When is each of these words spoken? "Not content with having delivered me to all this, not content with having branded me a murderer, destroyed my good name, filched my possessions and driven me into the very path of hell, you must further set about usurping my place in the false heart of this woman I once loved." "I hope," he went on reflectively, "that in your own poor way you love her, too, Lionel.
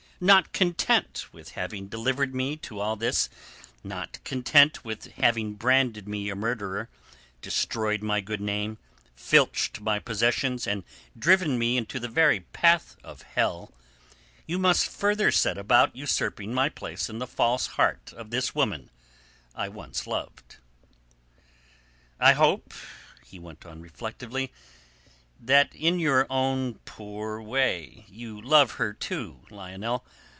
"Not 0.23 0.53
content 0.53 1.25
with 1.33 1.53
having 1.53 1.87
delivered 1.87 2.35
me 2.35 2.55
to 2.57 2.79
all 2.79 2.95
this, 2.95 3.27
not 3.83 4.23
content 4.23 4.85
with 4.85 5.11
having 5.13 5.55
branded 5.55 6.07
me 6.07 6.29
a 6.29 6.35
murderer, 6.35 6.91
destroyed 7.41 8.03
my 8.03 8.21
good 8.21 8.39
name, 8.39 8.77
filched 9.15 9.81
my 9.81 9.97
possessions 9.97 10.67
and 10.67 10.83
driven 11.17 11.57
me 11.57 11.75
into 11.75 11.99
the 11.99 12.07
very 12.07 12.41
path 12.41 12.97
of 13.03 13.23
hell, 13.23 13.73
you 14.45 14.59
must 14.59 14.87
further 14.87 15.31
set 15.31 15.57
about 15.57 15.95
usurping 15.95 16.53
my 16.53 16.69
place 16.69 17.09
in 17.09 17.17
the 17.17 17.25
false 17.25 17.65
heart 17.65 18.13
of 18.15 18.29
this 18.29 18.53
woman 18.53 18.91
I 19.55 19.69
once 19.69 20.05
loved." 20.05 20.57
"I 22.19 22.33
hope," 22.33 22.75
he 23.25 23.39
went 23.39 23.65
on 23.65 23.81
reflectively, 23.81 24.53
"that 25.43 25.73
in 25.73 25.97
your 25.97 26.27
own 26.29 26.75
poor 26.85 27.41
way 27.41 28.05
you 28.09 28.39
love 28.39 28.73
her, 28.73 28.93
too, 28.93 29.41
Lionel. 29.49 30.05